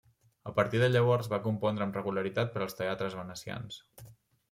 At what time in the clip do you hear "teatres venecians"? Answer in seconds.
2.83-3.83